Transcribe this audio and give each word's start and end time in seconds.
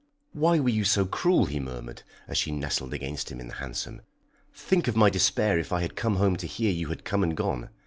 "Why 0.33 0.59
were 0.59 0.69
you 0.69 0.83
so 0.83 1.05
cruel?" 1.05 1.45
he 1.45 1.59
murmured, 1.59 2.01
as 2.27 2.35
she 2.35 2.49
nestled 2.49 2.91
against 2.91 3.31
him 3.31 3.39
in 3.39 3.47
the 3.49 3.53
hansom. 3.61 4.01
"Think 4.51 4.87
of 4.87 4.95
my 4.95 5.11
despair 5.11 5.59
if 5.59 5.71
I 5.71 5.81
had 5.81 5.95
come 5.95 6.15
home 6.15 6.37
to 6.37 6.47
hear 6.47 6.71
you 6.71 6.87
had 6.87 7.05
come 7.05 7.21
and 7.21 7.37
gone. 7.37 7.69